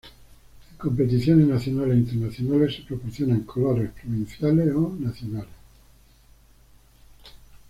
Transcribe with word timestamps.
En 0.71 0.77
competiciones 0.79 1.45
nacionales 1.45 1.93
e 1.95 1.99
internacionales 1.99 2.75
se 2.75 2.81
proporcionan 2.81 3.41
colores 3.43 3.91
provinciales 4.01 4.73
o 4.73 4.95
nacionales. 4.99 5.51